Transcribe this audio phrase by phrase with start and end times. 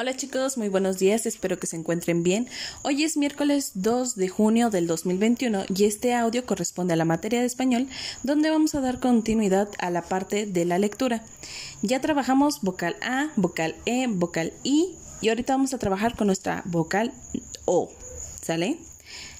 [0.00, 2.46] Hola chicos, muy buenos días, espero que se encuentren bien.
[2.82, 7.40] Hoy es miércoles 2 de junio del 2021 y este audio corresponde a la materia
[7.40, 7.88] de español
[8.22, 11.24] donde vamos a dar continuidad a la parte de la lectura.
[11.82, 16.62] Ya trabajamos vocal A, vocal E, vocal I y ahorita vamos a trabajar con nuestra
[16.66, 17.12] vocal
[17.64, 17.90] O.
[18.40, 18.78] ¿Sale?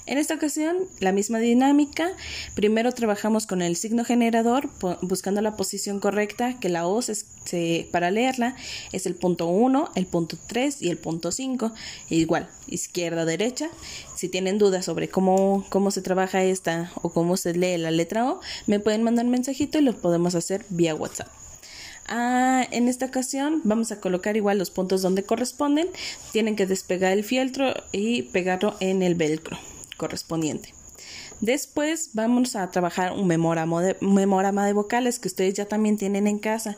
[0.09, 2.11] En esta ocasión, la misma dinámica.
[2.55, 4.71] Primero trabajamos con el signo generador,
[5.03, 8.57] buscando la posición correcta, que la O se, para leerla
[8.93, 11.73] es el punto 1, el punto 3 y el punto 5.
[12.09, 13.69] Igual, izquierda, derecha.
[14.17, 18.31] Si tienen dudas sobre cómo, cómo se trabaja esta o cómo se lee la letra
[18.31, 21.29] O, me pueden mandar un mensajito y lo podemos hacer vía WhatsApp.
[22.09, 25.89] Ah, en esta ocasión vamos a colocar igual los puntos donde corresponden.
[26.33, 29.59] Tienen que despegar el fieltro y pegarlo en el velcro
[29.99, 30.73] correspondiente.
[31.41, 36.39] Después vamos a trabajar un memorama de, de vocales que ustedes ya también tienen en
[36.39, 36.77] casa.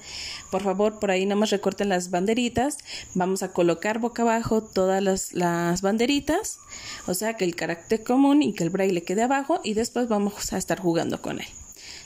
[0.50, 2.76] Por favor, por ahí nomás recorten las banderitas.
[3.14, 6.58] Vamos a colocar boca abajo todas las, las banderitas.
[7.06, 10.52] O sea, que el carácter común y que el braille quede abajo y después vamos
[10.52, 11.46] a estar jugando con él.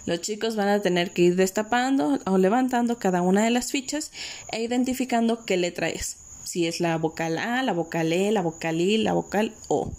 [0.07, 4.13] Los chicos van a tener que ir destapando o levantando cada una de las fichas
[4.53, 6.19] e identificando qué letra es.
[6.45, 9.91] Si es la vocal A, la vocal E, la vocal I, la vocal O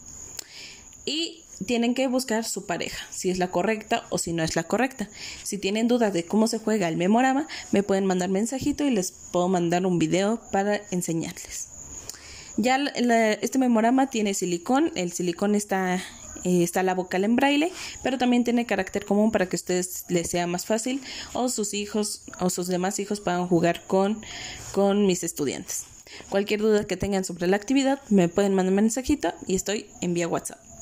[1.06, 4.64] y tienen que buscar su pareja, si es la correcta o si no es la
[4.64, 5.08] correcta.
[5.44, 9.12] Si tienen dudas de cómo se juega el memorama, me pueden mandar mensajito y les
[9.32, 11.70] puedo mandar un video para enseñarles.
[12.58, 12.78] Ya
[13.42, 16.02] este memorama tiene silicón, el silicón está,
[16.46, 17.72] eh, está la vocal en braille,
[18.04, 21.02] pero también tiene carácter común para que a ustedes les sea más fácil
[21.34, 24.22] o sus hijos o sus demás hijos puedan jugar con,
[24.72, 25.86] con mis estudiantes.
[26.30, 30.14] Cualquier duda que tengan sobre la actividad, me pueden mandar un mensajito y estoy en
[30.14, 30.65] vía WhatsApp.